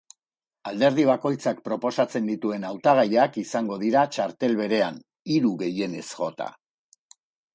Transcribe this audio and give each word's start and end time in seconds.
Alderdi 0.69 1.03
bakoitzak 1.07 1.59
proposatzen 1.67 2.29
dituen 2.31 2.65
hautagaiak 2.69 3.37
izango 3.43 3.77
dira 3.83 4.07
txartel 4.15 4.57
berean, 4.61 4.97
hiru 5.35 5.55
gehienez 5.63 6.05
jota. 6.23 6.49